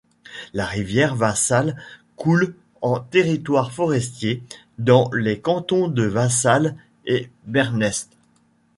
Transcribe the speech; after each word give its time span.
La 0.55 0.65
rivière 0.65 1.13
Vassal 1.15 1.77
coule 2.15 2.55
en 2.81 2.99
territoire 3.01 3.71
forestier 3.71 4.41
dans 4.79 5.11
les 5.13 5.39
cantons 5.41 5.89
de 5.89 6.01
Vassal 6.05 6.75
et 7.05 7.29
Bernetz. 7.45 8.09